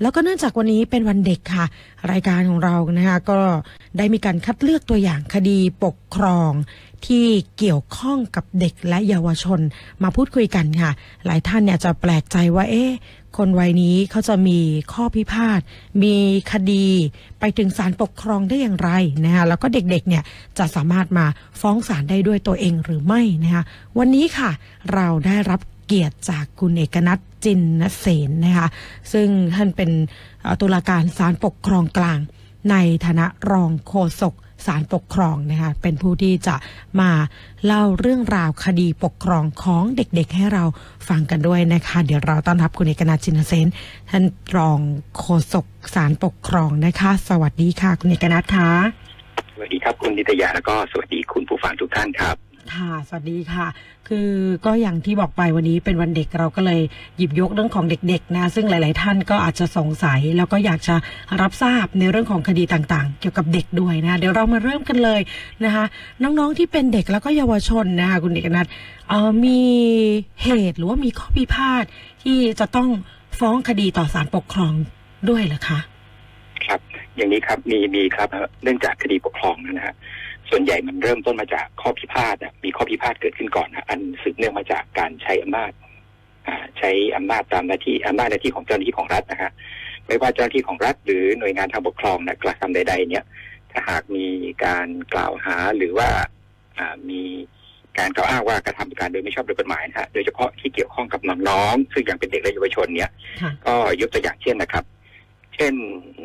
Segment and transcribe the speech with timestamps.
[0.00, 1.66] แล้วก็เนื่องจากวันนี้เป็นวันเด็กค่ะ
[2.10, 3.38] รายการของเรานะคะก็
[3.96, 6.52] ได้มีการคัดเลือกตัวอย่างคดีปกครอง
[7.06, 7.26] ที่
[7.58, 9.60] เกี่ยวข้องกับเด็กและเยาวชน
[10.02, 10.90] มาพูดคุยกันค่ะ
[11.26, 12.90] หลายท่านเนี่ยจะแปลกใจว่า เอ๊ะ
[13.36, 14.58] คนวัยนี้เขาจะมี
[14.92, 15.60] ข้อพิพาท
[16.02, 16.14] มี
[16.52, 16.86] คดี
[17.40, 18.90] ไปถึงศาลปกครองได้อย่างไร
[19.24, 20.22] นะคะแล้วก็เด็กๆเนี่ย
[20.58, 21.26] จะสามารถมา
[21.60, 23.64] ฟ้องศาลได้ด้วยตัวเองหรือไม่นะคะ
[23.98, 24.50] วันนี้ค่ะ
[24.94, 28.68] เราได้รับ เกียรติจากคุณเอกนัทจินนเสนนะคะ
[29.12, 29.90] ซึ่งท่านเป็น
[30.60, 32.18] ตุลาการศาลปกครองกลาง
[32.70, 34.34] ในฐานะรองโฆษก
[34.66, 36.56] ศาลปกครองนะคะเป็นผู้ที่จะ
[37.00, 37.10] มา
[37.64, 40.64] เล่าเรื่องราวคดีปกครองของเด็กๆ ให้เรา
[41.08, 43.66] ฟังกันด้วยนะคะ เดี๋ยวเราต้อนรับคุณเอกนาจินเซน
[44.10, 44.24] ท่าน
[44.56, 44.78] รอง
[45.18, 48.70] โฆษกศาลปกครองนะคะ สวัสดีค่ะ คุณเอกนัทค่ะ
[49.54, 52.36] สวัสดีครับคุณนิตยาแล้วก็สวัสดีคุณผู้ฟังทุกท่านครับ
[52.72, 53.66] ค่ะ สวัสดีค่ะ
[54.08, 54.30] คือ
[54.66, 56.80] ก็อย่างที่บอกไปวันนี้เป็นวันเด็กเราก็เลย
[57.16, 60.96] หยิบยกเรื่องของเด็กๆนะซึ่งหลาย ๆ ท่านก็อาจจะสงสัย แล้วก็อยากจะ
[61.40, 65.20] รับทราบในเรื่องของคดีต่างๆ เกี่ยวกับเด็กด้วยนะเดี๋ยวเรามาเริ่มกันเลย
[65.64, 65.84] นะคะ
[66.22, 68.66] น้องๆที่เป็นเด็กแล้วก็เยาวชนนะคะคุณเอกนัท
[69.08, 69.60] เอ่อมี
[70.44, 71.84] เหตุหรือว่ามีข้อพิพาท
[72.22, 72.88] ที่จะต้อง
[73.38, 74.74] ฟ้องคดีต่อศาลปกครอง
[75.28, 75.78] ด้วยเหรอคะ
[76.66, 76.80] ครับ
[77.16, 78.28] อย่างนี้ครับมีมีครับ
[78.62, 79.96] เนื่องจากคดีปกครองนะฮะ
[80.56, 85.70] ส่วนใหญ่มันเริ่มต้นมาจากข้อพิพาทอะมีข้อพิพาทเกิดขึ้นก่อนนะอันสืบเนื่องมาจากการใช้อำนาจ
[86.46, 89.50] อ่าใช้อำนาจตามหน้าที่อำนาจหน้าที่ของเจ้าหน้าที่ของรัฐนะฮะ
[90.06, 93.24] ไม่ว่าเจ้าหน้าที่ของรัฐ หรือหน่วยงานทางปกครองนะกระทำใด ๆ เนี่ย
[93.72, 94.26] ถ้าหากมี
[94.64, 96.08] การกล่าวหาหรือว่า
[96.78, 97.22] อ่ามี
[97.98, 103.10] การกล่าวอ้างว่ากระทำการโดยไม่ชอบด้วยกฎหมายนะฮะโดยเฉพาะที่เกี่ยวข้องกับน้องๆซึ่งยังเป็นเด็กและเยาวชนเนี่ย
[103.42, 104.84] ค่ะก็ยกตัวอย่างเช่นนะครับ
[105.54, 105.74] เช่น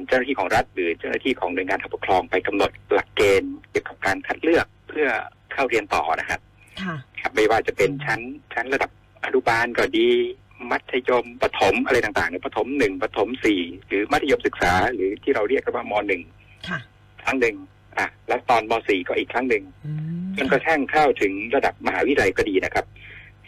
[0.08, 5.08] เจ้าหน้าที่ของรัฐ หรือเจ้าหน้าที่ของหน่วยงานทางปกครองไปกำหนดหลักเกณฑ์เกี่ยวกับการคัดเลือกเพื่อ
[5.54, 6.40] เข้าเรียนต่อนะครับ
[6.82, 8.20] ค่ะครับไม่ว่าจะเป็นชั้น
[8.54, 8.92] ชั้นระดับ
[9.26, 10.08] อนุบาลก็ดี
[10.72, 16.22] มัธยมประถมอะไรต่างๆเนี่ยประถมหนึ่งประถมสี่หรือมัธยมศึกษา หรือที่เราเรียกกันว่ามหนึ่ง
[16.70, 16.80] ค่ะ
[17.24, 17.56] ครั้งหนึ่ง
[17.98, 19.92] อะและตอนมสี่ก็อีกครั้งหนึ่งอื
[20.26, 22.86] มจนกระทั่งเข้าถึงระดับมหาวิทยาลัยก็ดีนะครับ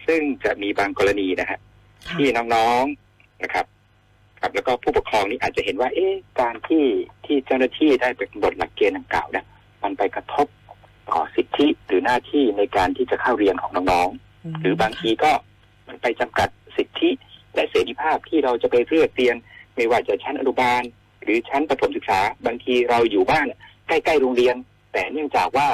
[0.08, 1.60] ซึ่งจะมีบางกรณีนะฮะ
[2.08, 3.66] ค่ะที่น้องๆนะครับ
[4.42, 6.86] ครับแล้วก็ผู้ปกครองนี่อาจจะเห็นว่า เอ๊ะการที่
[7.26, 9.46] ที่เจ้าหน้าที่ได้ไปกำหนดหลักเกณฑ์ดังกล่าวเนี่ย
[9.84, 10.48] มันไปกระทบ
[11.10, 15.32] ต่อสิทธิหรือหน้าที่ในการที่จะเข้าเรียนของน้องๆหรือบางทีก็
[15.88, 17.10] มันไปจำกัดสิทธิ
[17.56, 19.36] และเสรีภาพที่เราจะไปเลือกเรียน
[19.76, 20.82] ไม่ว่าจะชั้นอนุบาล
[21.24, 23.46] หรือชั้นประถมศึกษา บางทีเราอยู่บ้าน
[23.88, 24.56] ใกล้ๆโรงเรียน
[24.94, 25.68] แต่เนื่องจากว่า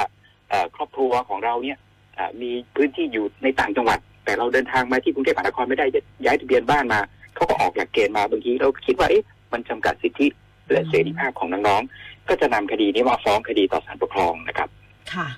[0.48, 1.78] เอ่อครอบครัวของเราเนี่ย
[2.14, 5.86] เอ่อมีพื้นที่อยู่ในต่างจังหวัด แต่เราเดินทางมาที่กรุงเทพมหานครไม่ได้
[6.24, 7.00] ย้ายทะเบียนบ้านมา
[7.38, 10.26] เขาก็ออกหลักเกณฑ์มาบางทีเราคิดว่าเอ๊ะมันจำกัดสิทธิ
[10.70, 14.68] และเสรีภาพของน้องๆ ก็จะนำคดีนี้มาฟ้องคดีต่อศาลปกครองนะครับ
[15.14, 15.28] ค่ะ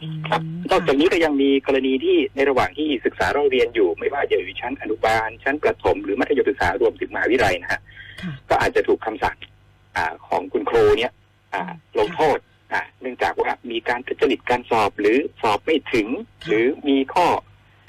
[0.00, 7.80] อืมครับนอกจากนี้ก็ยังมีกรณีที่ในระหว่างที่ศึกษาเราเรียนอยู่ ไม่ว่าจะอยู่ชั้นอนุบาล ชั้นประถมหรือมัธยมศึกษารวมถึงมหาวิทยาลัยนะฮะ
[8.22, 9.36] ค่ะก็อาจจะถูกคำสั่ง
[9.96, 11.12] อาของคุณครูเนี่ย
[11.54, 11.62] อ่า
[11.98, 12.38] ลงโทษ
[12.72, 16.08] อ่าเนื่องจากว่ามีการทุจริตการสอบหรือสอบไม่ถึง
[16.46, 17.26] หรือมีข้อ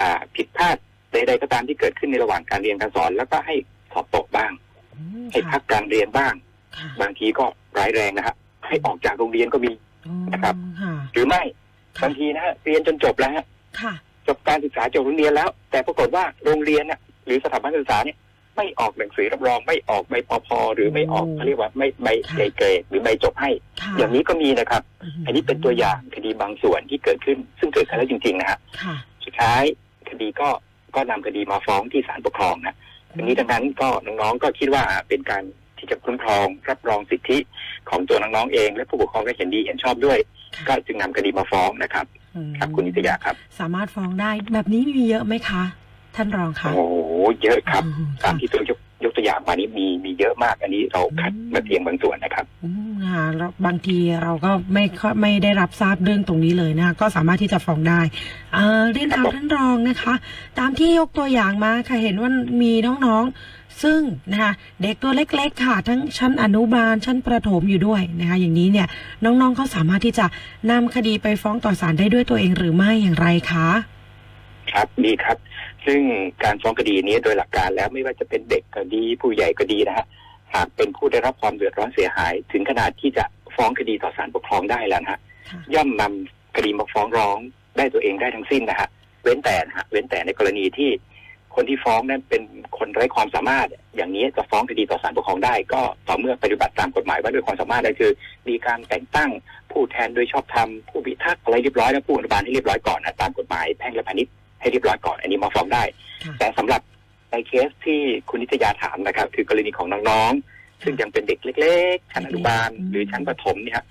[0.01, 0.77] อ่าผิดพลาด
[1.11, 3.55] ใดๆก็ตามที่เกิดขึ้นในระหว่างการเรียนการสอน แล้วก็ให้
[3.93, 4.51] สอบตกบ้าง
[4.95, 6.33] อืมให้พักการเรียนบ้าง
[6.77, 7.45] ค่ะบางทีก็
[7.77, 8.35] ร้ายแรงนะฮะ
[8.67, 9.71] ให้ออกจากโรงเรียนก็มี
[10.05, 11.41] อ๋อนะครับค่ะหรือไม่
[11.97, 13.45] ค่ะบางทีนะฮะเรียนจนจบแล้วฮะ
[13.81, 13.93] ค่ะ
[14.27, 18.17] จบการศึกษาจบโรงเรียนแล้ว แต่ปรากฏว่าโรงเรียนน่ะหรือสถาบันศึกษาเนี่ย
[18.57, 23.49] ไม่ออกหนังสือรับรองไม่ออกใบปพหรือไม่ออกโอ้เขาเรียกว่าไม่ใบค่ะใบเกรดหรือใบจบให้
[23.81, 24.81] ค่ะอย่างนี้ก็มีนะครับ
[25.21, 28.95] มอันนี้เป็นตัวอย่างคดีบางส่วนที่เกิดขึ้น ซึ่งเกิดขึ้นแล้วจริงๆนะฮะค่ะ
[29.25, 29.63] สุดท้าย
[30.09, 30.49] คดีก็
[30.95, 32.75] ก็นำคดีมาฟ้องที่ศาลปกครองนะ
[33.15, 35.43] อันนี้ดังนั้นก็น้องๆก็คิดว่าเป็นการ
[35.77, 37.37] ที่จะคุ้มครองรับรองสิทธิ
[37.89, 40.17] ของตัวน้องๆเอง และผู้ปกครองก็เห็นดีเห็นชอบด้วย
[40.55, 45.63] ค่ะก็จึงนำคดีมาฟ้องนะครับอืมครับคุณนิตยาครับ สามารถฟ้องได้แบบนี้มีเยอะไหมคะ
[46.15, 46.93] ท่านรองคะโอ้โห
[47.43, 58.01] เยอะครับอืมตามที่ตัวยก ยกตัวอย่างมานี้มีมีเยอะมากอันนี้เราคัดอืมมาเพียงบางส่วนนะครับอืมค่ะแล้วบางทีเราก็ไม่ค่อยไม่ได้รับทราบเรื่องตรงนี้เลยนะคะก็สามารถที่จะฟ้องได้
[58.53, 60.13] เอ่อเรียนถามครับผมท่านรองนะคะ
[60.59, 62.29] ตามที่ยกตัวอย่างมาค่ะเห็นว่า
[62.61, 62.73] มี
[63.05, 64.01] น้องๆ ซึ่ง
[64.31, 68.87] นะคะเด็กตัวเล็ก ๆ ค่ะ ทั้งชั้นอนุบาลชั้นประถมอยู่ด้วยนะคะ อย่างนี้เนี่ย
[69.23, 70.25] น้องๆเขาสามารถที่จะ
[70.71, 73.69] นำคดีไปฟ้องต่อศาลได้ด้วยตัวเองหรือไม่อย่างไรคะ
[74.71, 75.37] ครับดีครับ
[75.85, 76.01] ซึ่ง
[76.43, 80.05] การฟ้องคดีนี้โดยหลักการแล้วไม่ว่าจะเป็นเด็กก็ดีผู้ใหญ่ก็ดีนะฮะ
[80.55, 83.25] หากเป็นผู้ได้รับความเดือดร้อนเสียหาย ถึงขนาดที่จะ
[83.55, 85.19] ฟ้องคดีต่อศาลปกครองได้แล้วนะฮะ
[85.49, 87.37] ค่ะย่อมนำคดีมาฟ้องร้อง
[87.77, 88.89] ได้ตัวเองได้ทั้งสิ้นนะฮะ
[89.23, 90.89] เว้นแต่นะฮะเว้นแต่ในกรณีที่
[91.55, 92.41] คนที่ฟ้องนั้นเป็น
[92.77, 98.11] คนไร้ความสามารถ อย่างนี้จะฟ้องคดีต่อศาลปกครองได้ ก็ต่อเมื่อปฏิบัติตามกฎหมายว่าด้วยความสามารถนั่นคือ
[98.49, 99.29] มีการแต่งตั้ง
[99.71, 105.83] ผู้แทนโดยชอบธรรมผู้พิทักษ์อะไรเรียบร้อยและผู้อนุบาลให้เรียบร้อยก่อนนะตามกฎหมายแพ่งและพาณิชย์ ให้เรียบร้อยก่อน อันนี้มาฟ้องได้
[106.23, 106.81] ค่ะแต่สำหรับ
[107.31, 107.99] ในเคสที่
[108.29, 113.85] คุณนิตยาถามนะครับ คือกรณีของน้องๆ ซึ่งยังเป็นเด็กเล็ก ๆ ชั้นอนุบาลอืมหรือชั้นประถมเนี่ยค่ะ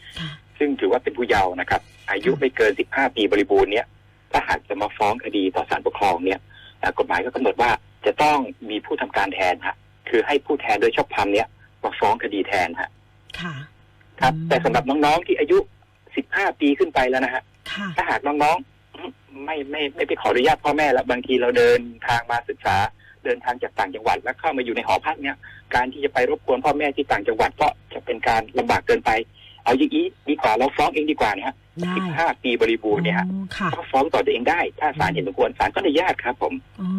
[0.58, 1.81] ซึ่งถือว่าเป็นผู้เยาว์นะครับ
[2.11, 3.87] อายุไม่เกิน 15 ปีบริบูรณ์เนี่ย
[4.32, 6.38] ถ้าหากจะมาฟ้องคดีต่อศาลปกครองเนี่ย
[6.81, 7.70] เอ่อกฎหมายก็กำหนดว่า
[8.06, 8.38] จะต้อง
[8.70, 9.76] มีผู้ทำการแทนฮะ
[10.08, 11.46] คือให้ผู้แทนโดยชอบธรรมเนี่ย
[11.84, 12.90] มาฟ้องคดีแทนฮะ
[13.40, 13.55] ค่ะ
[14.20, 15.58] ครับอืมแต่สำหรับน้องๆที่อายุ
[16.08, 17.43] 15 ปีขึ้นไปแล้วนะฮะ
[17.73, 18.69] ค่ะถ้าหากน้องๆ
[19.44, 22.77] ไม่ไม่ไม่ไปขออนุญาตพ่อแม่แล้วบางทีเราเดินทางมาศึกษา
[23.25, 25.37] เดินทางจากต่างจังหวัดแล้วเข้ามาอยู่ในหอพักเนี่ย
[25.75, 29.11] การที่จะไปรบกวนพ่อแม่ที่ต่างจังหวัดก็จะเป็นการลำบากเกินไป
[29.65, 36.91] เอาอย่างนี้ดีกว่าเราฟ้องเองดีกว่าเนี่ยฮะได้สิบห้าปีบริบูรณ์เนี่ยฮะอ๋อค่ะก็ฟ้องต่อตัวเองได้ ถ้าศาลเห็นสมควรศาลก็อนุญาตครับผมอ๋อ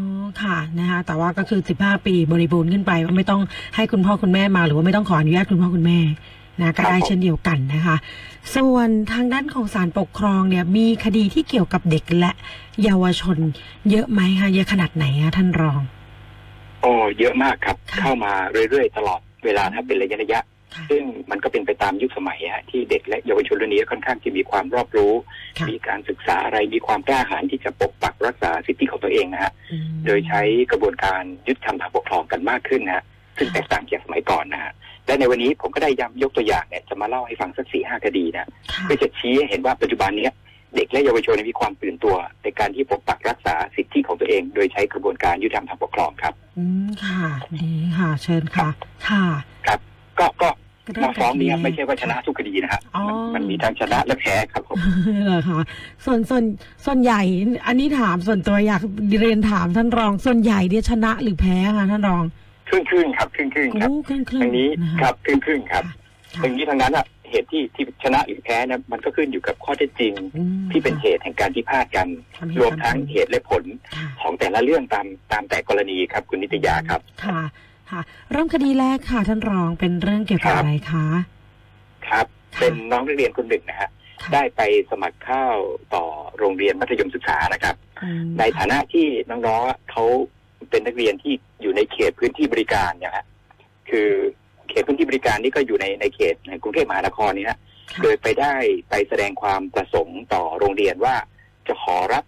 [0.42, 3.42] ค่ะนะคะแต่ว่าก็คือ15ปีบริบูรณ์ขึ้นไปว่าไม่ต้อง
[3.76, 6.00] ให้คุณพ่อคุณแม่มา หรือว่าไม่ต้องขออนุญาตคุณพ่อคุณแม่
[6.60, 7.96] นะก็ได้ครับผมเช่นเดียวกันนะคะ
[8.56, 12.32] ส่วนทางด้านของศาลปกครองเนี่ยมีคดีที่เกี่ยวกับเด็กและ
[12.84, 13.38] เยาวชน
[13.92, 15.82] เยอะไหมคะเยอะขนาดไหนคะท่านรอง
[16.82, 18.34] โอ้เยอะมากครับค่ะเข้ามา
[18.70, 20.42] เรื่อยๆ ตลอดเวลาถ้าเป็นระยะระยะ
[20.76, 25.14] ค่ะซึ่งมันก็เป็นไปตามยุคสมัยฮะที่เด็กและเยาวชนรุ่นนี้ค่อนข้างจะมีความรอบรู้
[25.60, 33.04] ค่ะมีการศึกษาอะไรมีความกล้าหาญที่จะปกปักรักษาสิทธิของตัวเองนะฮะอืมโดยใช้กระบวนการยุติธรรมทางปกครองกันมากขึ้นนะฮะ
[33.38, 34.74] ซึ่งแตกต่างจากสมัยก่อนนะฮะ
[35.12, 40.34] และในวันนี้ผมก็ได้ย้ำยกตัวอย่างเนี่ยจะมาเล่าให้ฟังสักสี่ห้าคดีนะค่ะเพื่อจะชี้ให้เห็นว่าปัจจุบันเนี้ย
[40.76, 47.26] เด็กและเยาวชนมีความตื่นตัว ในการที่ปกปักรักษาสิทธิของตัวเอง โดยใช้กระบวนการยุติธรรมทางปกครองครับ อืมค่ะ
[47.62, 48.70] ดีค่ะ เชิญค่ะ
[49.08, 49.26] ค่ะ
[49.68, 49.76] ก็
[50.42, 50.50] ก็
[50.86, 54.78] ก็เริ่มาฟ้องเนี้ยจกไม่ใช่ว่าชนะทุกคดีนะฮะอ๋อมันมันมีทั้งชนะและแพ้ครับผม
[55.26, 55.60] เหรอคะ
[56.06, 56.44] ส่วนส่วน
[56.86, 57.22] ส่วนใหญ่
[57.68, 58.82] อันนี้ถามส่วนตัวอยาก
[59.22, 62.24] เรียนถามท่านรอง ส่วนใหญ่เนี่ยชนะหรือแพ้คะท่านรอง
[62.72, 65.84] ครึ่งครึ่งๆครับครึ่งครึ่งๆครับโอ้ครึ่งครึ่งทางนี้นะะครับครึ่งครึ่งๆครับ
[66.36, 72.08] ค่ะทางนี้ทางนั้นอะเหตุที่ที่ชนะหรือแพ้นะมันก็ขึ้นอยู่กับข้อเท็จจริงอืมที่เป็นเหตุแห่งการพิพาทกัน
[72.38, 73.64] ค่ะรวมทั้งเหตุและผล
[73.96, 77.40] ค่ะของแต่ละเรื่องตามตามแต่กรณีครับคุณนิตยาครับ ค่ะ
[77.90, 78.02] ค่ะ
[78.32, 81.06] เริ่มคดีแรกค่ะท่านรองเป็นเรื่องเกี่ยวกับครับอะไรคะ
[82.08, 83.90] ครับค่ะเป็นน้องนักเรียนคนหนึ่งนะฮะ
[84.22, 85.46] ค่ะได้ไปสมัครเข้า
[85.94, 86.04] ต่อ
[86.38, 90.04] โรงเรียนมัธยมศึกษานะครับอืมในฐานะที่น้องๆเขา
[90.70, 93.26] เป็นนักเรียนที่อยู่ในเขตพื้นที่บริการเนี่ยฮะ
[93.90, 94.10] คือ
[94.70, 97.60] เขตพื้นที่บริการนี่ก็อยู่ในในเขตในกรุงเทพมหานครนี่ฮะ
[97.92, 98.54] ค่ะโดยไปได้
[98.90, 101.16] ไปแสดงความประสงค์ต่อโรงเรียนว่า
[101.68, 102.24] จะขอรับ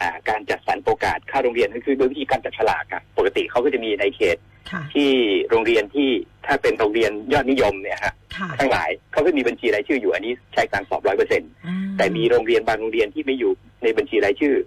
[0.00, 4.36] อ่าการจัดสรรโอกาสเข้าโรงเรียนก็คือโดยวิธีการจับฉลากอะปกติเขาก็จะมีในเขต
[4.70, 5.10] ค่ะที่
[5.50, 6.08] โรงเรียนที่
[6.46, 14.66] ถ้าเป็นโรงเรียนยอดนิยมเนี่ยฮะค่ะทั้งหลายเขาก็มีบัญชีรายชื่ออยู่อันนี้ใช้การสอบร้อยเปอร์เซ็นต์อ่าแต่มีโรงเรียนบางโรงเรียนที่ไม่อยู่ในบัญชีรายชื่ออะ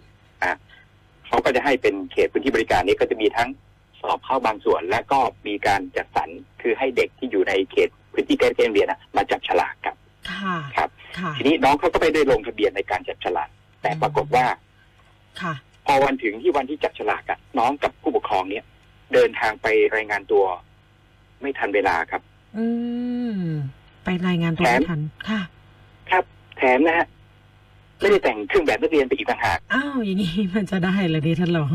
[1.27, 3.49] เขาก็จะให้เป็นเขตพื้นที่บริการนี้ก็จะมีทั้ง
[4.01, 6.29] สอบเข้าบางส่วน และก็มีการจัดสรร
[6.61, 9.95] คือให้เด็กที่อยู่ในเขตพื้นที่ใกล้ๆโรงเรียนนะมาจับฉลากครับ
[10.29, 10.89] ค่ะครับ
[11.19, 13.49] ค่ะทีนี้น้องเขาก็ไปได้ลงทะเบียนในการจับฉลาก
[13.81, 14.45] แต่ปรากฏว่า
[15.41, 15.53] ค่ะ
[15.85, 18.63] พอวันถึงที่วันที่จับฉลากอะน้องกับผู้ปกครองเนี่ย
[19.13, 20.45] เดินทางไปรายงานตัว
[21.41, 22.21] ไม่ทันเวลาครับ
[22.57, 22.65] อื
[23.37, 23.41] ม
[24.03, 25.41] ไปรายงานตัวแถมไม่ทันค่ะ
[26.11, 26.23] ครับ
[26.57, 27.07] แถมนะฮะ
[27.99, 31.73] ไม่ได้แต่งเครื่องแบบนักเรียนไปอีกต่างหากอ้าวอย่างนี้มันจะได้เลยดิท่านรอง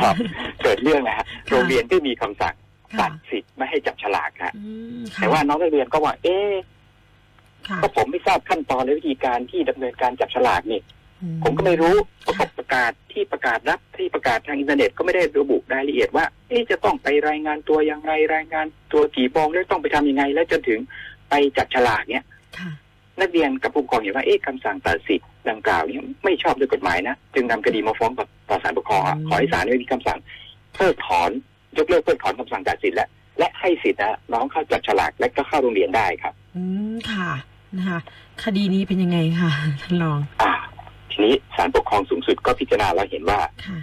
[0.00, 0.14] ครับ
[0.62, 2.54] เกิดเรื่องนะฮะค่ะโรงเรียนก็มีคำสั่ง
[2.94, 6.52] ค่ะตัดสิทธิ์ไม่ให้จับฉลากฮะอืมค่ะแต่ว่าน้องนักเรียนก็ว่า เอ๊ะ
[7.68, 10.80] ค่ะก็ผมไม่ทราบขั้นตอนและวิธีการที่ดำเนินการจับฉลากนี่
[11.22, 11.94] อืผมก็ไม่รู้
[12.26, 20.80] ประกอบประกาศที่ประกาศรับที่ประกาศทางอินเทอร์เน็ตก็ไม่ได้ระบุรายละเอียดว่าเอ๊ะจะต้องไปรายงานตัวอย่างไรรายงานตัวกี่โมงแล้วต้องไปทำยังไง แล้วจนถึง
[21.30, 22.24] ไปจับฉลากเนี่ย
[22.58, 22.70] ค่ะ
[23.20, 30.18] นักเรียนกับผู้ปกครองเห็นว่าเอ๊ะคำสั่งตัดสิทธิ์ดังกล่าวนี้ไม่ชอบด้วยกฎหมายนะ จึงนำคดีมาฟ้องกับต่อศาลปกครองอะอืมขอให้ศาลได้มีคำสั่ง
[30.74, 31.30] เพิกถอน
[31.78, 33.08] ยกเลิกเพิกถอนคำสั่งตัดสิทธิ์และ
[33.38, 37.32] และให้สิทธิ์นะน้องเข้าจับฉลากและก็เข้าโรงเรียนได้ครับ อืมค่ะ
[37.78, 38.00] นะคะ
[38.44, 39.50] คดีนี้เป็นยังไงคะ
[39.82, 40.52] ท่านรองอ่า
[41.10, 43.78] ทีนี้ศาลปกครองสูงสุดก็พิจารณาแล้วเห็นว่าค่ะ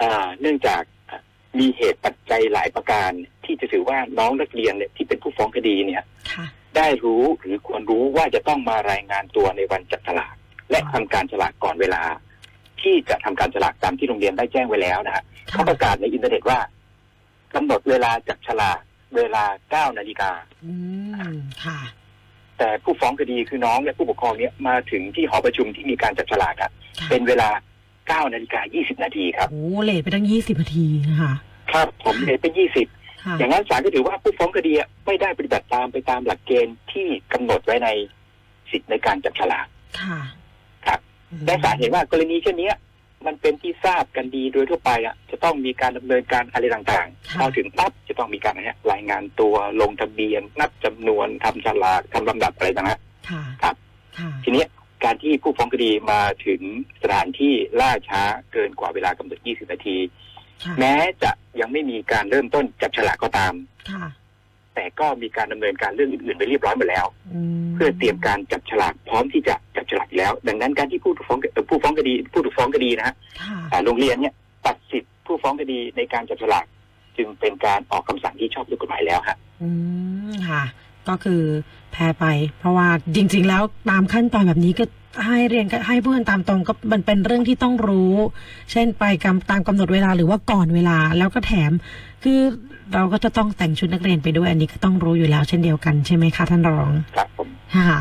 [0.00, 1.20] อ่า เนื่องจากอะ
[1.58, 3.10] มีเหตุปัจจัยหลายประการ
[3.44, 10.34] ที่จะถือว่าน้องนักเรียนเนี่ยที่เป็นผู้ฟ้องคดีเนี่ยค่ะ ได้รู้หรือควรรู้ว่าจะต้องมารายงานตัวในวันจับฉลาก
[10.70, 12.02] และทำการฉลากก่อนเวลา
[12.80, 16.58] ที่จะทำการฉลากตามที่โรงเรียนได้แจ้งไว้แล้วนะฮะค่ะเขาประกาศในอินเทอร์เน็ตว่า
[17.54, 18.78] กำหนดเวลาจับฉลาก
[19.16, 19.44] เวลา
[19.90, 20.30] 9นาฬิกา
[20.64, 20.74] อื
[21.34, 21.78] มค่ะ
[22.58, 27.48] แต่ผู้ฟ้องคดีคือน้องและผู้ปกครองเนี่ยมาถึงที่หอประชุมที่มีการจับฉลากอะค่ะเป็นเวลา
[28.26, 31.32] 9นาฬิกา20นาทีครับโอ้ late ไปตั้งยี่สิบนาทีนะคะ
[31.72, 33.01] ครับผมเลยเป็น20ค่ะ
[33.38, 37.88] อย่างนั้นศาลก็ถือว่าผู้ฟ้องคดีอะไม่ได้ปฏิบัติตามไปตามหลักเกณฑ์ที่กำหนดไว้ใน
[38.70, 39.66] สิทธิในการจับฉลาก
[40.00, 40.20] ค่ะ
[40.86, 41.00] ครับ
[41.30, 42.76] อืมและศาลเห็นว่ากรณีเช่นเนี้ย
[43.26, 53.74] มันเป็นที่ทราบกันดีโดยทั่วไปอะจะต้องมีการดำเนินการอะไรต่างๆค่ะพอถึงปั๊บจะต้องมีการอะไรฮะรายงานตัวลงทะเบียน นับจำนวนทำฉลากทำลำดับอะไรต่างๆค่ะครับ
[54.18, 54.68] ค่ะทีเนี้ย
[55.04, 56.60] การที่ผู้ฟ้องคดีมาถึง
[57.02, 60.21] สถานที่ล่าช้าเกินกว่าเวลากำหนด 20 นาทีค่ะ
[60.78, 60.92] แม้
[61.22, 63.52] จะยังไม่มีการเริ่มต้นจับฉลากก็ตาม
[63.90, 64.06] ค่ะ
[64.74, 67.06] แต่ก็มีการดำเนินการเรื่องอื่นๆไปเรียบร้อยหมดแล้ว
[67.62, 74.34] มเพื่อเตรียมการจับฉลากพร้อมที่จะจับฉลากอยู่แล้ว ดังนั้นการที่ผู้ถูกฟ้องเอ่อผู้ฟ้องคดี ผู้ถูกฟ้องคดีนะฮะค่ะอ่าโรงเรียนเนี่ย
[74.66, 76.66] ตัดสิทธิ์ผู้ฟ้องคดีในการจับฉลาก
[77.16, 79.70] จึงเป็นการออกคำสั่งที่ชอบด้วยกฎหมายแล้วฮะอื
[80.30, 80.62] มค่ะ
[81.08, 81.42] ก็คือ
[81.92, 82.24] แพ้ไป
[82.58, 84.84] เพราะว่าจริง ๆ แล้วตามขั้นตอนแบบนี้ก็
[85.26, 88.14] ให้เรียนก็ให้พูดกันตามตรงก็มันเป็นเรื่องที่ต้องรู้
[88.72, 91.72] เช่นไปกำตามกำหนดเวลาหรือว่าก่อนเวลาแล้วก็แถม
[92.24, 92.40] คือ
[92.94, 98.00] เราก็จะต้องแต่งชุดนักเรียนไปด้วย อันนี้ก็ต้องรู้อยู่แล้วเช่นเดียวกันใช่ไหมคะท่านรองครับผมค่ะ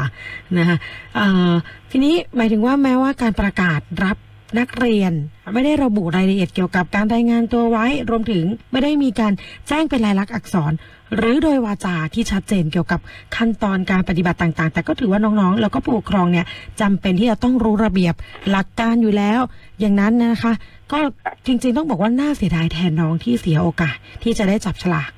[0.57, 0.77] นะคะ
[1.15, 1.51] เอ่อ
[1.91, 4.17] ทีนี้หมายถึงว่าแม้ว่าการประกาศรับ
[4.59, 5.13] นักเรียน
[5.53, 9.33] ไม่ได้ระบุรายละเอียดเกี่ยวกับการรายงานตัวไว้ รวมถึงไม่ได้มีการ
[9.67, 10.71] แจ้งเป็นลายลักษณ์อักษร
[11.15, 12.99] หรือโดยวาจาที่ชัดเจนเกี่ยวกับ
[13.35, 16.45] ขั้นตอนการปฏิบัติต่างๆ แต่ก็ถือว่าน้องๆ แล้วก็ผู้ปกครองเนี่ย
[16.81, 18.13] จำเป็นที่จะต้องรู้ระเบียบ
[18.49, 19.39] หลักการอยู่แล้ว
[19.79, 20.53] อย่างนั้นนะคะ
[20.91, 20.99] ก็
[21.45, 25.11] จริงๆต้องบอกว่าน่าเสียดายแทนน้องที่เสียโอกาสที่จะได้จับฉลาก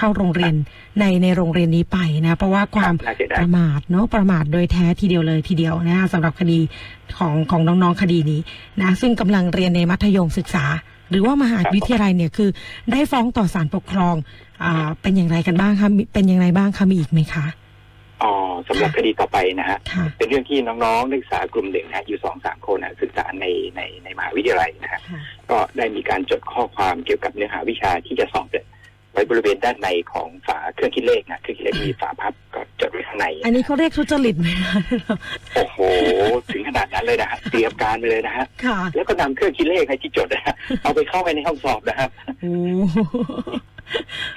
[0.00, 0.54] เข้าโรงเรียน
[1.00, 6.58] ในในโรงเรียนนี้ไปนะ เพราะว่าความน่าเสียปดายระมาทเนาะประมาทโดยแท้ทีเดียวเลยทีเดียวนะคะสำหรับคดี
[7.18, 8.40] ของของน้องๆคดีนี้
[8.80, 10.64] นะซึ่งกำลังเรียนในมัธยมศึกษา
[11.10, 12.50] หรือว่ามหาวิทยาลัยเนี่ยคือ
[12.92, 14.14] ได้ฟ้องต่อศาลปกครอง
[14.64, 17.46] อ่าเป็นอย่างไรกันบ้างคะมีเป็นอย่างไรบ้างคะมีอีกไหมคะ
[18.22, 18.32] อ๋อ
[18.68, 28.66] สำหรับคดีต่อไปนะฮะค่ะเป็นเรื่องที่น้องๆนักศึกษากลุ่มหนึ่งนะฮะอยู่สองสามคนนะศึกษาในในในมหาวิทยาลัยนะฮะค่ะก็ได้มีการจดข้อความเกี่ยวกับเนื้อหาวิชาที่จะสอบเนี่ย
[29.12, 34.80] ไว้บริเวณด้านในของฝาเครื่องคิดเลขนะเครื่องคิดเลขมีฝาพับก็จดไว้ข้างใน อันนี้เขาเรียกทุจริตไหมคะ
[35.54, 35.78] โอ้โห
[36.52, 42.52] ถึงขนาดนั้นเลยนะฮะเตรียมการไปเลยนะฮะค่ะแล้วก็นำเครื่องคิดเลขให้ที่จดนะฮะเอาไปเข้าไปในห้องสอบนะครับโอ้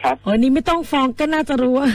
[0.03, 1.87] ครับโอ้นี่ไม่ต้องฟ้องก็น่าจะรู้ว่า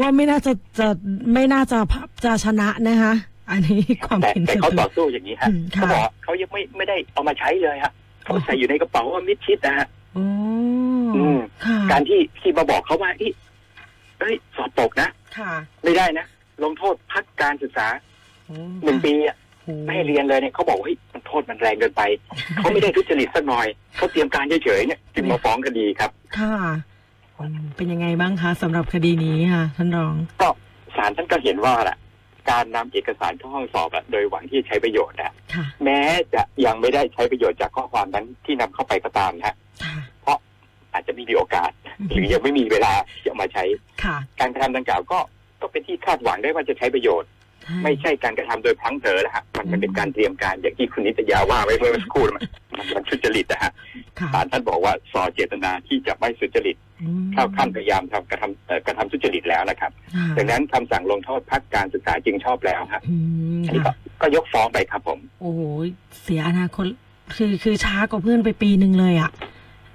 [0.00, 0.86] ว่าไม่น่าจะจะ
[1.34, 1.78] ไม่น่าจะ
[2.24, 3.14] จะชนะนะคะ
[3.50, 7.92] อันนี้ความแต่เห็นแต่ส่วนเขาตัวต่อสู้อย่างนี้ฮะอืมค่ะเขาบอกเขายังไม่ไม่ได้เอามาใช้เลยฮะ
[8.24, 10.24] เขาใส่อยู่ในกระเป๋าว่ามิดชิดนะฮะโอ้
[11.16, 13.32] อืมค่ะการที่ที่มาบอกเขาว่าเอ้ย
[14.18, 15.52] เอ้ย สอบตกนะค่ะ
[15.84, 16.26] ไม่ได้นะ
[16.64, 17.86] ลงโทษพักการศึกษา
[18.46, 22.02] โอ้หนึ่งปีอะโอ้ไม่ให้เรียนเลยเนี่ยเขาบอกว่าเฮ้ยมันโทษมันแรงเกินไป
[22.56, 26.54] เขาไม่ได้ทุจริตสักหน่อย เขาเตรียมการเฉยๆเนี่ยจึงมาฟ้องคดีครับ ค่ะ
[27.38, 30.48] อืมเป็นยังไงบ้างคะสำหรับคดีนี้ค่ะ ท่านรองก็
[30.96, 31.96] ศาลท่านก็เห็นว่าล่ะ
[32.50, 36.00] การนำเอกสารเข้าห้องสอบอะโดยหวังที่จะใช้ประโยชน์นะค่ะแม้
[36.34, 39.54] จะยังไม่ได้ใช้ประโยชน์จากข้อความนั้นที่นำเข้าไปก็ตามนะฮะค่ะ
[40.92, 41.70] อาจจะไม่มีโอกาส
[42.12, 43.64] หรือยังไม่มีเวลาที่จะเอามาใช้
[44.04, 45.18] ค่ะการกระทำดังกล่าวก็
[45.60, 47.30] ก็เป็นที่คาดหวังได้ว่าจะใช้ประโยชน์
[47.84, 52.42] ไม่ใช่การกระทำโดยพลั้งเผลอนะฮะมันมันเป็นการเตรียมการอย่างที่คุณนิตยาว่าไว้เมื่อสักครู่นะ
[52.76, 53.72] มันมันทุจริตนะฮะ
[54.18, 63.16] ค่ะศาลท่านบอกว่าสอเจตนาที่จะไม่สุจริตอืมเข้าขั้นพยายามทำกระทำเอ่อกระทำทุจริตแล้วนะครับค่ะดังนั้นคำสั่งลงโทษพักการศึกษาจึงชอบแล้วครับอื
[63.58, 65.60] มอันนี้ก็ค่ะก็ยกฟ้องไปครับผม โอ้โห
[66.22, 66.86] เสียอนาคต
[67.36, 69.30] คือคือช้ากว่าเพื่อนไปปีหนึ่งเลยอะ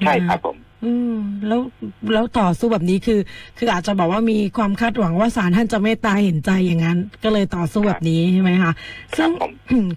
[0.06, 1.16] ใช่ครับผม อืม
[1.48, 1.62] แล้ว
[2.14, 3.20] แล้วต่อสู้แบบนี้คือ
[3.58, 8.72] คืออาจจะบอกว่ามีความคาดหวังว่าศาลท่านจะเมตตาเห็นใจอย่างนั้น ก็เลยต่อสู้แบบนี้ใช่ไหมคะ
[9.16, 9.88] ครัซึ่บงผมอืม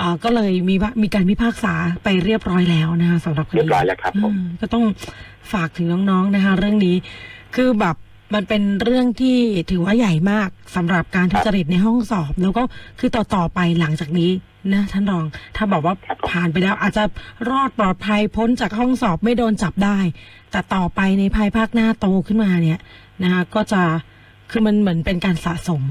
[0.00, 4.84] อ่าก็เลยมีว่ามีการพิพากษาไปเรียบร้อยแล้วนะคะสำหรับคดีเรียบร้อยแล้วครับผมอืมก็ต้อง
[5.52, 6.96] ฝากถึงน้องๆนะคะ เรื่องนี้
[7.56, 7.96] คือแบบ
[8.34, 9.38] มันเป็นเรื่องที่
[9.70, 12.62] ถือว่าใหญ่มากสำหรับการทุจริตในห้องสอบ แล้วก็
[12.98, 14.30] คือต่อต่อๆไปหลังจากนี้
[14.72, 15.24] นะท่านรอง
[15.56, 17.04] ถ้าบอกว่าครับผมผ่านไปแล้วอาจจะ
[17.50, 19.98] รอดปลอดภัยพ้นจากห้องสอบไม่โดนจับได้
[20.50, 22.80] แต่ต่อไปในภายภาคหน้าโตขึ้นมาเนี่ย
[23.22, 23.82] นะคะก็จะ
[24.50, 25.82] คือมันเหมือนเป็นการสะสม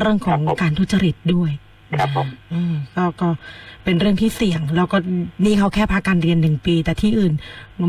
[0.00, 1.50] เรื่องของครับผมการทุจริตด้วย
[1.98, 3.28] ครับผมอืมก็ก็
[3.90, 4.96] เป็นเรื่องที่เสี่ยง แล้วก็
[5.44, 7.32] นี่เขาแค่พักการเรียนหนึ่งปี แต่ที่อื่น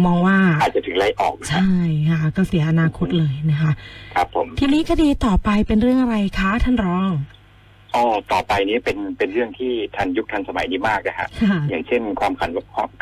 [0.05, 1.73] มองว่า อาจจะถึงไล่ออกนะครับใช่
[2.09, 3.71] ค่ะก็เสียอนาคตเลยนะคะ
[4.15, 7.11] ครับผมทีนี้คดีต่อไปเป็นเรื่องอะไรคะท่านรอง
[7.95, 12.51] อ๋อต่อไปนี้เป็นเป็นเรื่องที่ทันยุคทันสมัยนี้มากนะฮะค่ะอย่างเช่นความขวัญ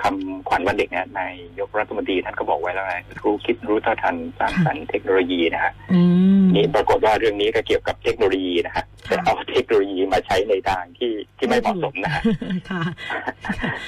[0.01, 6.01] คำขวัญวันเด็กเนี่ยนายยกรัฐมนตรีท่านก็บอกไว้แล้วไงรู้คิดรู้เท่าทันสร้างสรรค์เทคโนโลยีนะฮะอื
[6.41, 12.21] มนี่ปรากฏว่าเรื่องนี้ก็เกี่ยวกับเทคโนโลยีนะฮะค่ะแต่เอาเทคโนโลยีมาใช้ในทางที่ที่ไม่เหมาะสมนะฮะ
[12.69, 12.81] ค่ะ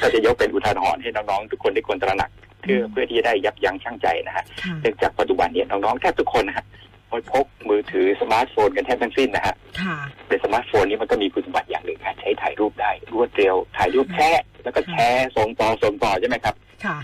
[0.02, 2.32] ก็จะยกเป็นอุทาหรณ์ให้น้องๆทุกคนได้ควรตระหนัก
[2.62, 6.66] เพื่อเพื่อที่จะได้ยับยั้งชั่งใจนะฮะค่ะเนื่องจากปัจจุบันเนี้น้องๆแทบทุกคนนะฮะ
[7.32, 9.98] พกมือถือสมาร์ทโฟนกันแทบทั้งสิ้นนะฮะค่ะ
[10.30, 16.98] ในสมาร์ทโฟนนี้มันก็มีคุณสมบัติอย่างหนึ่งฮะใช้ถ่ายรูปได้ รวดเร็ว ถ่ายรูปแชะแล้วก็แชร์ส่งต่อส่งต่อใช่ไหมครับ ค่ะ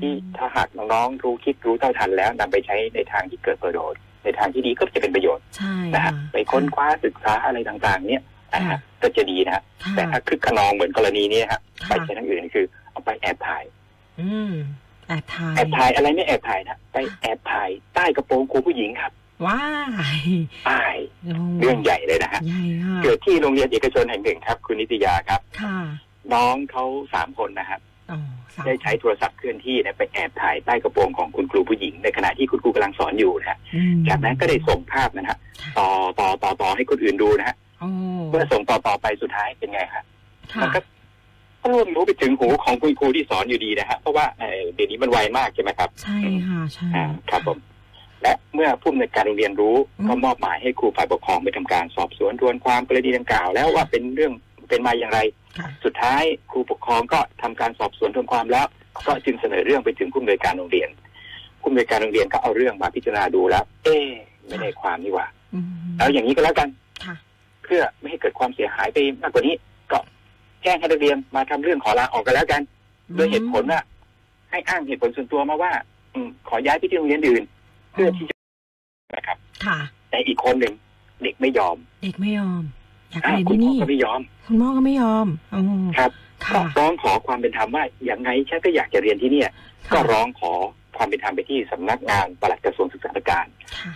[0.00, 8.22] ที่ถ้าหากน้องๆรู้คิดรู้เท่าทันแล้วนำไปใช้ในทางที่เกิดประโยชน์ในทางที่ดีก็จะเป็นประโยชน์ใช่นะค่ะฮะไปค้นคว้าศึกษาอะไรต่างๆ เนี่ย
[8.54, 13.64] นะค่ะฮะก็จะดีนะฮะค่ะแต่ถ้าคึกขนองเหมือนกรณีนี้ฮะไปค่ะใช้ทางอื่นคือเอาไปแอบถ่าย
[14.20, 14.52] อืม
[15.08, 19.12] แอบถ่ายแอบถ่ายอะไรไม่แอบถ่ายนะไปแอบถ่ายใต้กระโปรงครูผู้หญิงครับ
[19.46, 19.62] ว้า
[20.18, 20.20] ย
[20.64, 20.84] ใช่
[21.60, 25.78] เรื่องใหญ่เลยนะฮะใหญ่ค่ะเกิดที่โรงเรียนเอกชนแห่งหนึ่งครับ คุณนิตยาครับค่ะ
[26.34, 26.84] น้องเขา
[27.14, 27.78] สามคนนะฮะ
[28.10, 28.18] อ๋อ
[28.54, 35.88] สาวได้ใช้โทรศัพท์เคลื่อนที่เนี่ยไปแอบถ่ายใต้กระโปรงของคุณครูผู้หญิง ในขณะที่คุณครูกำลังสอนอยู่นะฮะอืมจากนั้นก็ได้ส่งภาพนะฮะค่ะต่อ
[36.20, 37.88] ต่อต่อต่อให้คนอื่นดูนะฮะโอ้
[38.30, 40.04] เมื่อส่งต่อต่อไปสุดท้ายเป็นไงฮะ
[40.52, 40.80] ค่ะมันก็
[41.66, 47.58] ก็ร่วมรู้ไปถึงหูของคุณครูที่สอนอยู่ดีนะฮะเพราะว่าเอ่อเดี๋ยวนี้มันไวมากใช่ไหมครับ ใช่ค่ะใช่อ่าครับผม
[48.22, 54.32] และเมื่อผู้อำนวยการโรงเรียนรู้อืมก็มอบหมายให้ครูฝ่ายปกครองไปทำการสอบสวนทวนความกรณีดังกล่าว แล้วว่าเป็นเรื่อง
[54.68, 55.18] เป็นมาอย่างไร
[55.58, 58.66] ค่ะสุดท้ายครูปกครองก็ทำการสอบสวนทวนความแล้ว
[59.06, 60.88] ก็จึงเสนอเรื่องไปถึงผู้อำนวยการโรงเรียน
[61.60, 64.06] ผู้อำนวยการโรงเรียนก็เอาเรื่องมาพิจารณาดูแล้ว เอ๊ะ
[64.48, 66.68] ไม่ได้ความนี่หว่าอืมแล้วอย่างนี้ก็แล้วกัน
[67.04, 67.14] ค่ะ
[67.64, 72.62] เพื่อไม่ให้เกิดความเสียหายไปมากกว่านี้ก็แจ้งให้นักเรียนมาทำเรื่องขอลาออกกันแล้วกัน
[73.14, 73.80] โดยเหตุผลว่า
[74.50, 75.72] ให้อ้างเหตุผลส่วนตัวมาว่า
[76.14, 77.42] อืมขอย้ายไปที่โรงเรียนอื่น
[77.92, 78.36] เพื่อที่จะ
[79.16, 79.78] นะครับ ค่ะ
[80.10, 80.74] แต่อีกคนหนึ่ง
[81.22, 82.62] เด็กไม่ยอม เด็กไม่ยอม
[83.10, 85.62] อยากอ้าวเรียนคุณที่พ่อนี่ก็ไม่ยอม คุณพ่อก็ไม่ยอมอ๋อ
[85.98, 86.10] ครับ
[86.42, 89.50] ก็ค่ะร้องขอความเป็นธรรมว่าอย่างไงฉันก็อยากจะเรียนที่เนี่ย
[89.92, 90.52] ก็ค่ะร้องขอ
[90.96, 93.46] ความเป็นธรรมไปที่สำนักงานปลัดกระทรวงศึกษาธิการ
[93.78, 93.92] ค่ะ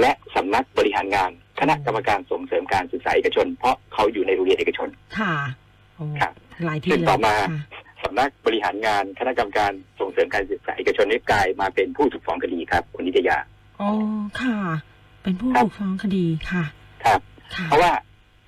[0.00, 1.30] และสำนักบริหารงาน
[1.60, 5.63] คณะกรรมการส่งเสริมการศึกษาเอกชน เพราะเขาอยู่ในโรงเรียนเอกชน ค่ะโอ้ครับ
[6.64, 7.60] หลายที่ซึ่งเลยต่อมาค่ะ
[8.04, 13.38] สำนักบริหารงานคณะกรรมการส่งเสริมการศึกษาเอกชนนี้กลายมาเป็นผู้ถูกฟ้องคดีครับ คุณนิตยา
[13.80, 13.90] อ๋อ
[14.40, 14.56] ค่ะ
[15.22, 16.64] เป็นผู้ครับถูกฟ้องคดีค่ะ
[17.04, 17.20] ครับ
[17.54, 17.92] ค่ะเพราะว่า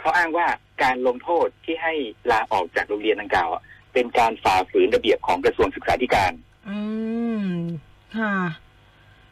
[0.00, 0.46] เขาอ้างว่า
[0.82, 1.92] การลงโทษที่ให้
[2.30, 3.62] ลาออกจากโรงเรียนดังกล่าวอะ
[3.94, 6.32] เป็นการฝ่าฝืนระเบียบของกระทรวงศึกษาธิการ
[6.68, 6.78] อื
[7.46, 7.48] ม
[8.16, 8.34] ค่ะ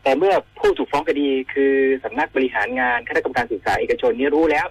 [0.02, 4.66] แต่เมื่อผู้ถูกฟ้องคดีคือสำนักบริหารงานคณะกรรมการศึกษาเอกชนนี้รู้แล้ว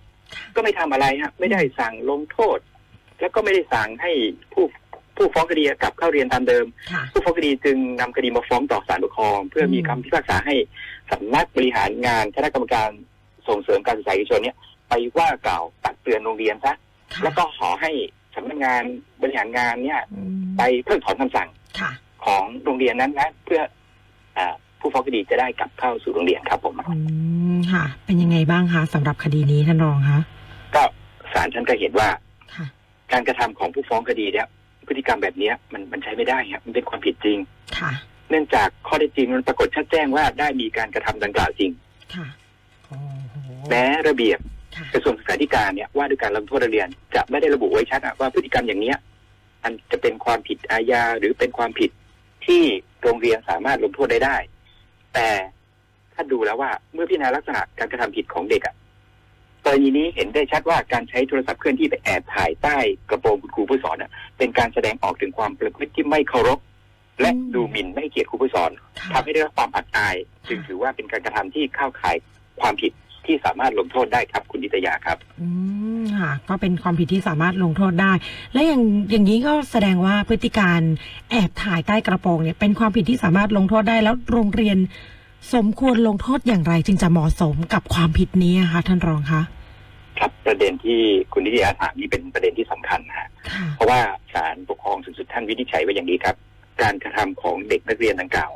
[0.56, 2.60] ก็ไม่ทำอะไรฮะ ไม่ได้สั่งลงโทษ
[3.20, 4.12] แล้วก็ไม่ได้สั่งให้
[4.54, 4.66] ผู้
[5.16, 10.56] ผู้ฟ้องคดีกลับเข้าเรียนตามเดิมค่ะผู้ฟ้องคดีจึงนำคดีมาฟ้องต่อศาลปกครอง เพื่อมีอืมคำพิพากษาให้
[11.12, 12.90] สำนักบริหารงานคณะกรรมการ
[13.48, 14.58] ส่งเสริมการศึกษาเอกชนเนี่ย
[14.90, 16.74] ไปว่ากล่าวตักเตือนโรงเรียนซะ
[17.14, 17.92] ค่ะแล้วก็ขอให้
[18.36, 18.84] สำนักงาน
[19.22, 21.92] บริหารงานเนี่ยอืมไปเพิกถอนคำสั่งค่ะ
[22.26, 23.62] ของโรงเรียนนั้นนะเพื่อ
[24.38, 26.98] อาผู้ฟ้องคดีจะได้กลับเข้าสู่โรงเรียนครับผมอื
[27.56, 30.20] มค่ะ เป็นยังไงบ้างคะสำหรับคดีนี้ท่านรองคะ
[30.76, 30.84] ก็
[31.34, 32.33] ศาลท่านก็เห็นว่าค่ะ
[33.14, 34.48] การกระทำของผู้ฟ้องคดีเนี่ย
[34.88, 37.38] พฤติกรรมแบบเนี้ยมันมันใช้ไม่ได้ครับมันเป็นความผิดจริง
[37.80, 37.92] ค่ะ
[38.30, 41.72] เนื่องจากข้อเท็จจริงมันปรากฏชัดแจ้งว่าได้มีการกระทำดังกล่าวจริง
[42.16, 42.28] ค่ะ
[42.88, 42.98] โอ้
[43.30, 43.36] โห
[43.70, 44.40] แม้ระเบียบ
[44.76, 48.98] ค่ะกระทรวงศึกษาธิการเนี่ยว่าด้วยการลงโทษนักเรียน จะไม่ได้ระบุไว้ชัดอะว่าพฤติกรรมอย่างเนี้ย
[49.64, 51.92] อันจะเป็นความผิดอาญาหรือเป็นความผิด
[52.46, 52.62] ที่
[53.04, 54.38] โรงเรียนสามารถลงโทษได้ได้
[55.14, 55.30] แต่
[56.14, 58.76] ถ้าดูแล้วว่าเมื่อพิจารณาลักษณะการกระทำผิดของเด็กอะ
[59.66, 62.78] กรณีนี้เห็นได้ชัดว่าการใช้โทรศัพท์เคลื่อนที่ไปแอบถ่ายใต้
[63.10, 66.60] กระโปรงคุณครูผู้สอนอะเป็นการแสดงออกถึงความประพฤติที่ไม่เคารพ
[67.22, 70.16] และดูหมิ่นไม่ให้เกียรติครูผู้สอนค่ะทำให้ได้รับความอับอาย
[70.48, 72.16] จึงถือว่าเป็นการกระทำที่เข้าข่าย
[72.62, 72.92] ความผิด
[73.26, 75.48] ที่สามารถลงโทษได้ครับคุณนิตยาครับ อื
[76.02, 78.12] มค่ะ ก็เป็นความผิดที่สามารถลงโทษได้
[78.54, 80.82] และอย่างอย่างนี้ก็แสดงว่าพฤติการ
[81.32, 84.78] แอบถ่ายใต้กระโปรงเนี่ยเป็นความผิดที่สามารถลงโทษได้แล้วโรงเรียน
[85.52, 89.42] สมควรลงโทษอย่างไรจึงจะเหมาะสมกับความผิดนี้อะคะท่านรองคะ
[90.20, 91.00] ครับประเด็นที่
[91.34, 94.00] คุณนิตยาถามนี่เป็นประเด็นที่สำคัญนะฮะค่ะเพราะว่า
[94.34, 96.36] ศาลปกครองสูงสุดท่านวินิจฉัยไว้อย่างนี้ครับ
[96.82, 98.52] การกระทำของเด็กนักเรียนดังกล่าว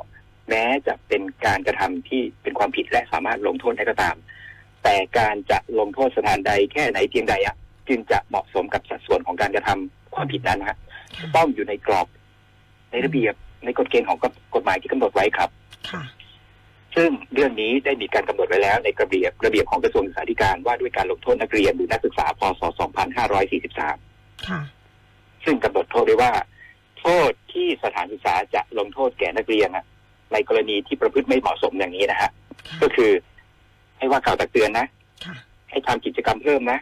[0.48, 4.16] แม้จะเป็นการกระทำที่เป็นความผิดและสามารถลงโทษได้ก็ตาม
[4.84, 7.56] แต่การจะลงโทษสถานใดแค่ไหนเพียงใดอะ
[7.88, 10.76] จึงจะเหมาะสมกับสัดส่วนของการกระทำความผิดนั้นนะฮะ
[11.36, 12.06] ต้องอยู่ในกรอบ
[12.90, 14.18] ในระเบียบในกฎเกณฑ์ของ
[14.54, 15.50] กฎหมายที่กำหนดไว้ครับ
[15.90, 16.02] ค่ะ
[16.96, 22.62] ซึ่งเรื่องนี้ได้มีการกำหนดไว้แล้วในระเบียบระเบียบของกระทรวงศึกษาธิการว่าด้วยการลงโทษนักเรียนหรือนักศึกษาพศ
[23.50, 24.60] 2543ค่ะ
[25.44, 26.32] ซึ่งกำหนดโทษไว้ว่า
[27.00, 29.84] โทษที่สถานศึกษาจะลงโทษแก่นักเรียนนะ
[30.32, 32.30] ในกรณีที่ประพฤติไม่เหมาะสมอย่างนี้นะฮะ
[32.68, 33.10] ค่ะก็คือ
[33.98, 34.86] ให้ว่ากล่าวตักเตือนนะ
[35.24, 35.36] ค่ะ
[35.70, 36.78] ให้ทำกิจกรรมเพิ่มนะ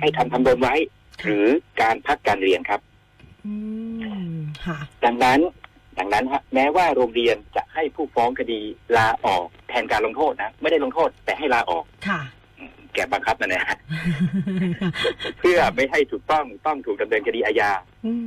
[0.00, 0.74] ให้ทำทำบนไว้
[1.24, 1.46] หรือ
[1.80, 2.80] การพักการเรียนครับ
[3.46, 3.54] อื
[4.38, 5.40] มค่ะดังนั้น
[6.00, 8.60] ดังนั้นฮะแม้ว่าโรงเรียนจะให้ผู้ฟ้องคดี
[8.96, 12.20] ลาออกแทนการลงโทษนะ ไม่ได้ลงโทษแต่ให้ลาออกค่ะ
[12.58, 13.78] อืมแก่บังคับนั่นแหละฮะ
[15.38, 17.80] เพื่อไม่ให้ถูกต้องต้องถูกดำเนินคดีอาญาม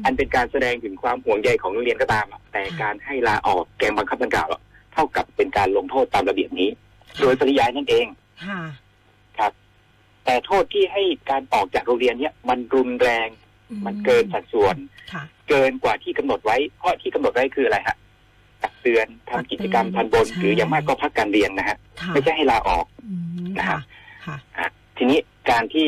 [0.06, 4.62] อันเป็นการแสดงถึงความห่วงใยของโรงเรียนก็ตามอะแต่การให้ลาออกแกงบังคับดังกล่าวอะ
[4.94, 6.70] เท่ากับเป็นการลงโทษตามระเบียบนี้
[7.22, 8.06] โดยปริยายนั่นเอง
[8.46, 8.62] ค่ะ
[10.26, 13.28] แต่โทษที่ให้การออกจากโรงเรียนเนี่ยมันรุนแรง
[13.86, 14.76] มันเกินสัดส่วน
[15.14, 17.98] ค่ะ เกินกว่าที่กำหนดไว้เพราะที่กำหนดไว้คืออะไรฮะ
[18.64, 23.82] ตักเตือนทำกิจกรรมทันบนใช่หรืออย่างมากก็พักการเรียนนะฮะค่ะไม่ใช่ให้ลาออกอืมนะครัค่ะบ
[24.26, 25.88] ค่ะอะทีนี้การที่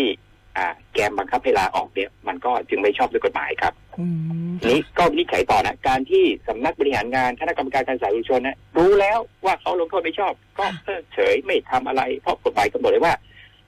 [0.57, 4.05] อ่าแกมบังคับให้ลาออกเนี่ยมันก็จึงไม่ชอบด้วยกฎหมายครับอื
[4.49, 13.15] มทีนี้ก็วินิจฉัยต่อนะการที่สำนักบริหารงานคณะกรรมการการศึกษาเอกชนนะรู้แล้วว่าเขาลงโทษไม่ชอบ ก็เพิกเฉยไม่ทำอะไร เพราะกฎหมายกำหนดไว้ว่า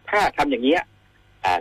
[0.10, 0.88] ถ้าทำอย่างเนี้ยอ่า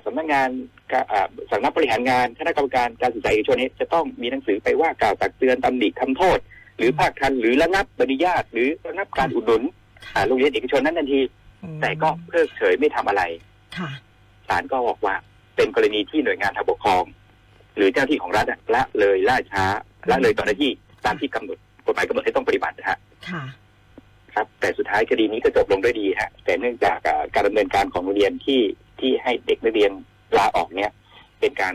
[0.05, 0.49] สำนักงาน
[0.93, 6.39] กะอ่าสำนักบริหารงานคณะกรรมการการศึกษาเอกชนนี้จะต้องมีหนังสือไปว่ากล่าวตักเตือนตำหนิคำโทษ
[6.79, 9.63] หรือภาคทันหรือระงับอนุญาต หรือระงับการอุดหนุน
[10.15, 11.21] อ่าโรงเรียนเอกชนนั้นทันที
[11.81, 13.23] แต่ก็เพิกเฉยไม่ทำอะไร
[13.79, 13.91] ค่ะ
[14.49, 15.15] ศาลก็บอกว่า
[15.57, 17.05] เป็นกรณีที่หน่วยงานทางปกครอง
[17.77, 19.65] หรือเจ้าหน้าที่ของรัฐอะละเลยล่าช้า
[20.11, 20.71] ละเลยต่อหน้าที่
[21.05, 23.45] ตามที่กำหนดกฎหมายกำหนดให้ต้องปฏิบัตินะฮะค่ะ
[24.35, 28.61] ครับ แต่สุดท้ายคดีนี้ก็จบลงด้วยดีฮะ แต่เนื่องจากอ่าการดำเนินการของโรงเรียนที่
[29.01, 29.93] ที่ให้เด็กนักเรียน
[30.39, 30.91] ลาออกเนี่ย
[31.41, 31.75] เป็นการ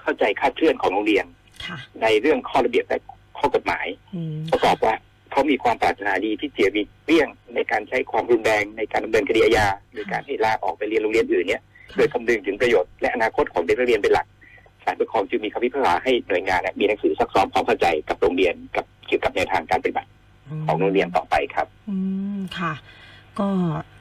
[0.00, 1.24] เข้าใจคลาดเคลื่อนของโรงเรียน
[1.66, 2.98] ค่ะในเรื่องข้อระเบียบและ
[3.38, 4.94] ข้อกฎหมายอืมประกอบว่า
[5.30, 11.62] เขามีความปรารถนาดีที่จะมีเลี่ยงในการใช้ความรุนแรงในการดำเนินคดีอาญาโดยการให้ลาออกไปเรียนโรงเรียนอื่นเนี่ย
[11.96, 14.26] โดยคำนึงถึงประโยชน์และอนาคตของเด็กนักเรียนเป็นหลัก
[14.84, 20.08] ศาลปกครองจึงมีคำพิพากษาให้หน่วยงานเนี่ยมีหนังสือซักซ้อมความเข้าใจกับโรงเรียนกับเกี่ยวกับแนวทางการปฏิบัติ
[20.66, 21.96] ของโรงเรียนต่อไปครับ อื
[22.38, 22.72] มค่ะ
[23.40, 23.48] ก็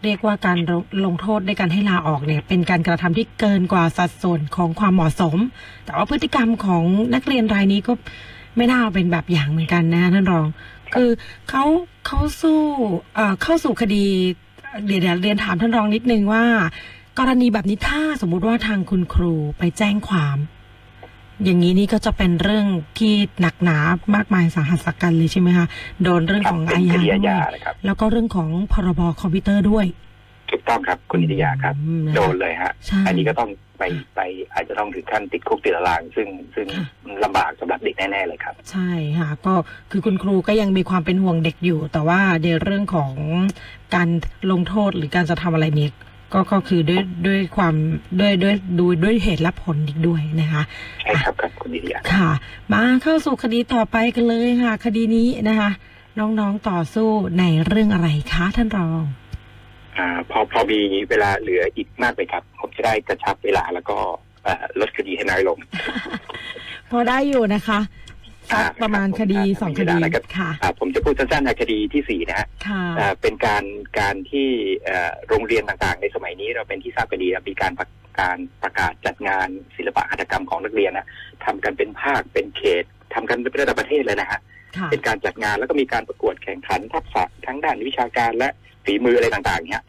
[0.03, 0.57] เรียกว่าการ
[1.05, 5.37] ลงโทษในการให้ลาออกเนี่ย เป็นการกระทำที่เกินกว่าสัดส่วนของความเหมาะสม
[5.85, 6.83] แต่ว่าพฤติกรรมของ
[7.15, 7.93] นักเรียนรายนี้ก็
[8.57, 10.45] ไม่น่าเป็นแบบอย่างเหมือนกันนะท่านรอง
[10.93, 11.09] คือ
[11.49, 11.63] เขา
[12.05, 12.61] เขาสู้
[13.41, 14.05] เข้าสู่คดี
[14.85, 16.43] เดี๋ยวเดี๋ยวเรียนถามท่านรองนิดนึงว่า
[17.19, 20.37] กรณีแบบนี้ถ้าสมมุติว่าทางคุณครูไปแจ้งความ
[21.43, 22.65] อย่างนี้นี่ก็จะเป็นเรื่อง
[22.99, 23.77] ที่หนักหนา
[24.15, 25.67] มากมายสาหัสสากันเลยใช่ไหมคะ
[26.03, 29.85] โดนเรื่องครับของเป็นอาคญาดีอาด้วญายนะครับแล้วก็เรื่องของพรบคอมพิวเตอร์ด้วย
[30.51, 33.83] ถูกต้องครับคุณนิตยาครับอืมะคะโดนเลยฮะใช่อันนี้ก็ต้องไป
[34.15, 34.19] ไป
[34.53, 36.85] อาจจะต้องถึงขั้นติดคุกติดตาราง ซึ่งซึ่งค่ะ
[37.23, 39.53] ลำบากสำหรับเด็กแน่ ๆ เลยครับ ใช่ค่ะ ก็
[39.91, 43.11] คือคุณครูก็ยังมีความเป็นห่วงเด็กอยู่ แต่ว่าในเรื่องของ
[43.95, 44.07] การ
[44.51, 45.91] ลงโทษหรือการจะทำอะไรเนี่ย
[46.33, 47.73] ก็ก็คือด้วยด้วยความ
[48.19, 50.61] ด้วยด้วยดูด้วยเหตุและผลอีกด้วยนะคะ
[51.01, 52.29] ใช่ครับครับคุณนิตยาค่ะ
[52.71, 55.69] มาเข้าสู่คดีต่อไปกันเลยค่ะ คดีนี้นะคะ
[56.19, 59.03] น้องๆต่อสู้ในเรื่องอะไรคะท่านรอง
[59.97, 63.97] อ่าพอพอมีเวลาเหลืออีกมากเลยครับ ผมจะได้กระชับเวลาแล้วก็
[64.43, 65.57] เอ่อลดคดีให้น้อยลง
[66.91, 67.79] พอได้อยู่นะคะ
[68.53, 73.63] สักประมาณคดีอ่าสองมีคเวดีลานะครับค่ะอ่าผมจะพูดสั้นๆในคดีที่สี่นะฮะค่ะอ่าเป็นการ
[73.99, 74.47] การที่
[74.85, 77.87] เอ่อโรงเรียนต่างๆ ในสมัยนี้เราเป็นที่ทราบกันดีครับมีการประ
[78.19, 81.07] การประกาศจัดงานศิลปะหัตถกรรมของนักเรียนนะ
[81.45, 82.83] ทำกันเป็นภาคเป็นเขต
[83.13, 84.39] ทำกันเป็นระดับประเทศเลยนะฮะ
[84.77, 88.49] ค่ะเป็นการจัดงานแล้วก็มีการประกวดแข่งขันทักษะทั้งด้านวิชาการและ
[88.85, 89.85] ฝีมืออะไรต่างๆเนี่ยค่ะ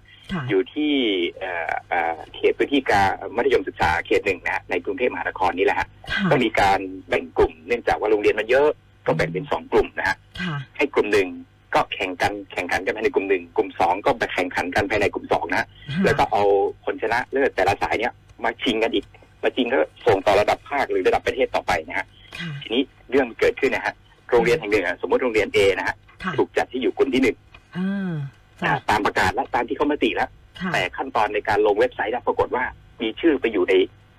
[0.48, 0.92] อยู่ที่
[1.38, 8.68] เอ่อเอ่อเขตพื้นที่การมัธยมศึกษาเขตหนึ่งนะฮะในกรุงเทพมหานครนี่แหละฮะค่ะก็มีการแบ่งกลุ่มเนื่องจากว่าโรงเรียนมันเยอะ
[9.06, 11.28] ก็แบ่งเป็นสองกลุ่มนะฮะค่ะให้กลุ่มหนึ่ง
[11.74, 15.66] ก็แข่งกันแข่งขันกันภายในกลุ่มหนึ่งกลุ่มสองก็ไปแข่งขันกันภายในกลุ่มสองนะฮะ
[16.04, 16.42] แล้วก็เอา
[16.84, 18.12] คนชนะเลิศแต่ละสายเนี่ย
[18.44, 19.04] มาชิงกันอีก
[19.42, 22.06] มาชิงก็ส่งต่อระดับภาคหรือระดับประเทศต่อไปนะฮะ
[22.38, 23.94] ค่ะทีนี้เรื่องมันเกิดขึ้นนะฮะ
[24.30, 27.36] โรงเรียนแห่งหนึ่งอะสมมติโรงเรียน A นะฮะค่ะถูกจัดที่อยู่กลุ่มที่หนึ่ง
[27.76, 28.41] อ่าอ่าจ้ะ
[28.90, 32.64] ตามประกาศและตามที่เขามาติแล้วค่ะแต่ขั้นตอนในการลงเว็บไซต์นะปรากฏว่า
[33.02, 33.74] มีชื่อไปอยู่ใน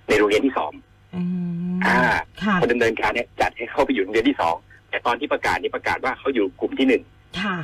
[0.08, 0.72] ในโรงเรียนที่สอง
[1.14, 1.22] อื
[1.74, 1.98] มอ่า
[2.42, 4.56] ค่ะคนดำเนินการเนี่ยจัดให้เข้าไปอยู่โรงเรียนที่สอง
[4.90, 7.02] แต่ตอนที่ประกาศนี่ประกาศว่าเขาอยู่กลุ่มที่หนึ่ง
[7.40, 7.56] ค่ะ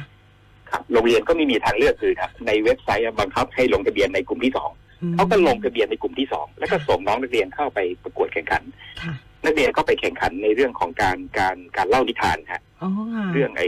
[0.70, 4.70] ครับโรงเรียนก็ไม่มีทางเลือกคือครับในเว็บไซต์บังคับให้ลงทะเบียนในกลุ่มที่สอง
[5.02, 8.62] อืมเขาก็ลงทะเบียนในกลุ่มที่สองแล้วก็ส่งน้องนักเรียนเข้าไปประกวดแข่งขัน
[9.02, 9.14] ค่ะ
[9.44, 13.66] นักเรียนก็ไปแข่งขันในเรื่องของการการการเล่านิทานฮะอ๋อค่ะเรื่องไอ้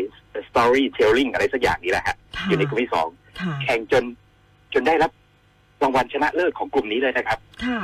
[0.48, 3.08] story telling อะไรสักอย่างนี้แหละฮะค่ะอยู่ในกลุ่มที่สอง
[3.40, 4.04] ค่ะแข่งจน
[4.74, 5.10] จนได้รับ
[5.82, 7.80] รางวัลชนะเลิศของกลุ่มนี้เลยนะครับค่ะ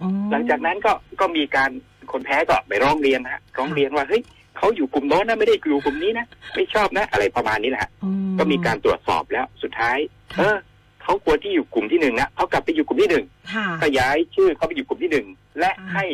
[0.00, 1.70] อ๋อหลังจากนั้นก็ก็มีการ
[2.12, 4.22] คนแพ้ก็ไปร้องเรียนนะฮะร้องเรียนว่าเฮ้ย
[4.56, 9.98] เขาอยู่กลุ่มโน้นนะไม่ได้อยู่กลุ่มนี้นะไม่ชอบนะ อะไรประมาณนี้แหละฮะอ๋อก็มีการตรวจสอบแล้วสุดท้าย
[10.34, 10.56] ค่ะเออ
[11.02, 15.26] เขาควรที่อยู่กลุ่มที่หนึ่งนะเขากลับไปอยู่กลุ่มที่หนึ่งค่ะก็ย้ายชื่อเขาไปอยู่กลุ่มที่หนึ่ง
[15.58, 16.04] และอ่าให้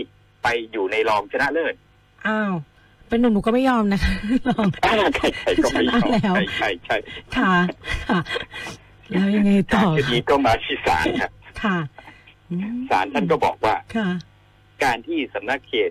[0.43, 1.75] ไปอยู่ในรองชนะเลิศ
[2.27, 2.55] อ้าว
[3.09, 4.13] เป็นหนุ่มหนูก็ไม่ยอมนะคะ
[4.49, 6.97] ลองอ่าใครๆก็ไม่ชอบชนะแล้วใช่ใช่ใช่
[7.37, 7.53] ค่ะ
[8.09, 8.21] ค่ะ
[9.11, 11.31] แล้วยังไงต่อคดีก็มาที่ศาลครับ
[11.63, 11.79] ค่ะ
[12.51, 14.09] อืมศาลท่านก็บอกว่าค่ะ
[14.85, 15.91] การที่สำนักเขต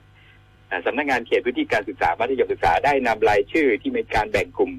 [0.67, 4.71] เอ่อสำนักงานเขตพื้นที่การศึกษามัธยมศึกษาได้นำรายชื่อที่มีการแบ่งกลุ่ม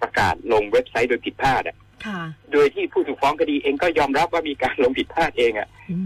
[0.00, 2.20] ประกาศลงเว็บไซต์โดยผิดพลาดอะค่ะ
[2.52, 5.98] โดยที่ผู้ถูกฟ้องคดีเองก็ยอมรับว่ามีการลงผิดพลาดเองอะอื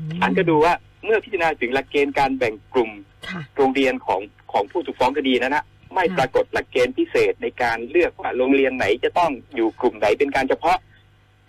[0.00, 2.90] มศาลก็ดูว่า เมื่อพิจารณาถึงหลักเกณฑ์การแบ่งกลุ่ม
[3.28, 4.20] ค่ะโรงเรียนของ
[4.52, 5.64] ของผู้ถูกฟ้องคดีนั้นนะ
[5.94, 10.76] ไม่ค่ะปรากฏหลักเกณฑ์พิเศษในการเลือกว่าโรงเรียนไหนจะต้องอยู่กลุ่มไหนเป็นการเฉพาะ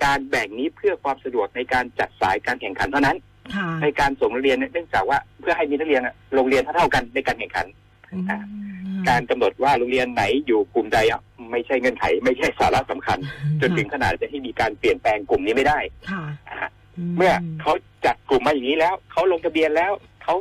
[0.04, 3.18] การแบ่งนี้เพื่อความสะดวกในการจัดสายการแข่งขันเท่านั้น
[3.56, 7.66] ค่ะในการส่งนักเรียนเนี่ยเนื่องจากว่าเพื่อให้มีนักเรียนอะโรงเรียนเท่าๆกันในการแข่งขัน
[8.14, 13.18] อืมการกำหนดว่าโรงเรียนไหนอยู่กลุ่มใดอะไม่ใช่เงื่อนไข ไม่ใช่สาระสำคัญ
[13.62, 15.80] จนถึงขนาดจะให้มีการเปลี่ยนแปลงกลุ่มนี้ไม่ได้
[16.12, 16.70] ค่ะนะฮะ
[17.18, 17.74] เมื่อเขา
[18.06, 19.92] จัดกลุ่มมาอย่างนี้แล้ว เขาลงทะเบียนแล้ว
[20.24, 20.36] เขา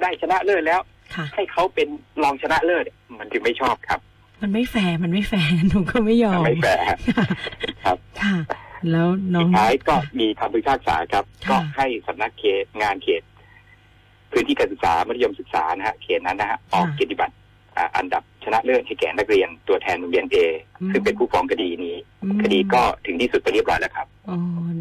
[0.00, 0.80] ได้ชนะเลิศแล้ว
[1.14, 1.88] ค่ะให้เขาเป็น
[2.22, 4.00] รองชนะเลิศเนี่ยมันถึงไม่ชอบครับ
[4.42, 7.26] มันไม่แฟร์มันไม่แหนูก็ไม่ยอมไม่แฟร์ฮะค่ะ
[7.84, 8.36] ครับค่ะ
[8.90, 13.22] แล้วน้อสุงดท้ายก็มีคำพิพากษาครับค่ะก็ให้สำนักเขตงานเขต
[14.32, 17.34] พื้นที่การศึกษามัธยมศึกษานะฮะเขตนั้นนะฮะออกเกียรติบัตร
[17.76, 20.36] อ่าอันดับช นะเลิศให้แก่นักเรียนตัวแทนโรงเรียน A
[20.92, 24.38] ซึ่งเป็นผู้ฟ้องคดีนี้อืมคดีก็ถึงที่สุดไปเรียบร้อยแล้วครับอ๋อ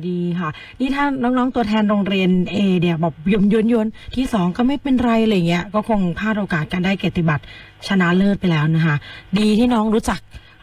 [0.07, 0.49] ดีค่ะ
[0.79, 7.43] นี่ถ้าน้องๆตัวแทนโรงเรียนเอเนี่ยบอกยนยนยนที่สองก็ไม่เป็นไรอะไรเงี้ยก็คงพลาดโอกาสการได้เกียรติบัตร
[7.87, 8.95] ชนะเลิศไปแล้วนะคะ
[9.39, 10.19] ดีที่น้องรู้จัก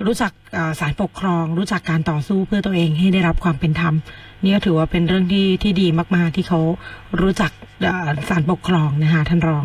[0.07, 3.95] รู้จักเอ่อสารปกครอง รู้จักการต่อสู้เพื่อตัวเองให้ได้รับความเป็นธรรม
[4.43, 5.87] นี่ก็ถือว่าเป็นเรื่องที่ที่ดี
[6.17, 6.61] มาก ๆ ที่เขา
[7.21, 7.51] รู้จัก
[7.83, 9.64] เอ่อสารปกครองนะคะท่านรอง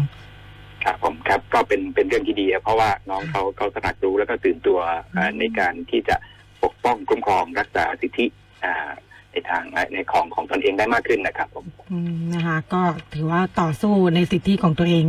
[0.84, 4.80] ครับผมครับก็เป็นเป็นเรื่องที่ดีครับเพราะว่าน้องเขาเขาตระหนักรู้แล้วก็ตื่นตัว
[5.16, 6.16] อ่าอืมในการที่จะ
[6.64, 8.26] ปกป้องคุ้มครองรักษาสิทธิ
[8.64, 8.92] อ่า
[9.32, 9.64] ในทาง
[9.94, 12.82] ในของของตนเองได้มากขึ้นนะครับผมอืมนะคะ ก็
[13.14, 15.06] ถือว่าต่อสู้ในสิทธิของตัวเอง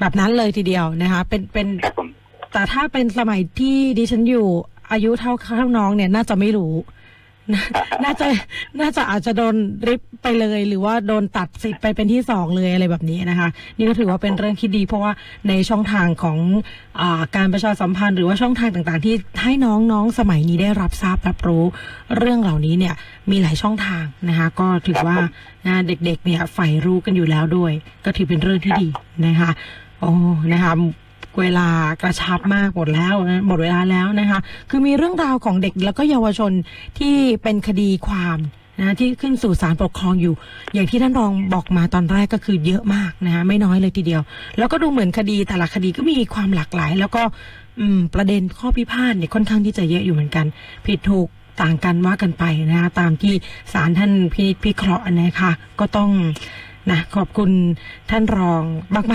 [0.00, 2.08] แบบนั้นเลยทีเดียวนะคะ เป็นเป็นครับผม
[2.52, 4.46] แต่ถ้าเป็นสมัยที่ดิฉันอยู่
[4.92, 6.74] อายุเท่าเท่าน้องเนี่ยน่าจะไม่รู้
[8.04, 8.26] น่าจะ
[8.80, 9.54] น่าจะอาจจะโดน
[9.88, 15.12] ริบไปเลย หรือว่าโดนตัดสิทธิ์ไปเป็นที่สองเลยอะไรแบบนี้นะคะ นี่ก็ถือว่าเป็นเรื่องที่ดี เพราะว่า
[15.48, 16.38] ในช่องทางของ
[17.00, 17.02] อ
[17.36, 21.64] การประชาสัมพันธ์หรือว่าช่องทางต่างๆ ที่ให้น้องๆสมัยนี้ได้รับทราบรับรู้
[22.18, 22.94] เรื่องเหล่านี้เนี่ย
[23.30, 25.16] มีหลายช่องทางนะคะ ก็ถือว่า
[25.66, 27.72] นะเด็กๆเนี่ยใฝ่รู้กันอยู่แล้วด้วย
[28.04, 28.88] ก็ถือเป็นเรื่องที่ดี
[29.26, 29.50] นะคะ
[30.00, 30.12] โอ้
[30.52, 30.72] นะคะ
[31.40, 31.68] เวลา
[32.02, 33.14] กระชับมากหมดแล้ว
[33.46, 36.52] หมดเวลาแล้วนะคะ คือมีเรื่องราวของเด็กแล้วก็เยาวชน
[36.98, 38.38] ที่เป็นคดีความ
[38.78, 40.34] นะที่ขึ้นสู่ศาลปกครองอยู่
[40.74, 44.22] อย่างที่ท่านรองบอกมาตอนแรกก็คือเยอะมากนะคะไม่น้อยเลยทีเดียว
[44.58, 47.22] แล้วก็ดูเหมือนคดีแต่ละคดีก็มีความหลากหลาย แล้วก็
[48.14, 50.46] ประเด็นข้อพิพาทเนี่ยค่อนข้างที่จะเยอะอยู่เหมือนกัน
[50.86, 51.28] ผิดถูก
[51.62, 53.34] ต่างกันว่ากันไปนะคะตามที่
[53.72, 56.10] ศาลท่านพินิจพิเคราะห์นะคะก็ต้อง
[56.90, 57.50] นะขอบคุณ
[58.10, 58.62] ท่านรอง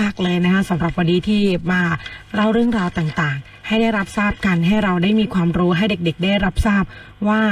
[0.06, 1.80] ากๆเลยนะคะสำหรับวันนี้ที่มา
[2.34, 6.84] เล่าเรื่องราวต่างๆ ให้ได้รับทราบกันให้เราได้มีความรู้ให้เด็กๆ ได้รับทราบ
[7.28, 7.42] ว่า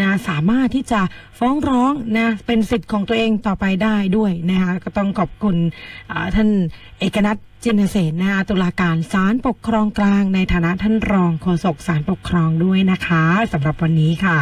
[0.00, 1.00] นะสามารถที่จะ
[1.38, 5.56] ฟ้องร้องนะเป็นสิทธิ์ของตัวเองต่อไปได้ด้วยนะคะก็ต้องขอบคุณ
[6.34, 6.48] ท่าน
[7.00, 14.38] เอกนัทจินเสนนะคะตุลาการศาลปกครองกลาง ในฐานะท่านรองโฆษกศาลปกครองด้วยนะคะสำหรับวันนี้ค่ะ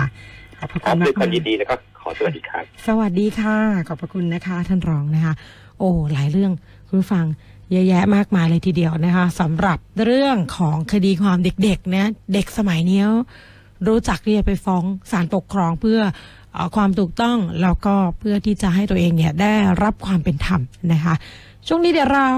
[0.74, 5.34] ขอบคคุรับณด้วยความากๆยินดีแล้วก็ ขอสวัสดีครับ สวัสดีค่ะ ขอบพระคุณนะคะ ท่านรองนะคะ
[5.78, 6.52] โอ้ หลายเรื่อง
[6.88, 7.26] คุณฟัง
[7.70, 13.02] เยอะแยะมากมายเลยทีเดียวนะคะสำหรับเรื่องของคดีความเด็กๆนะเด็กสมัยนี้
[13.86, 16.00] รู้จักที่จะไปฟ้องศาลปกครองเพื่อ
[16.52, 20.60] เออความถูกต้องแล้วก็เพื่อที่จะให้ตัวเองเนี่ยได้รับความเป็นธรรม
[20.92, 21.14] นะคะ
[21.66, 22.30] ช่วงนี้เดี๋ยวเรา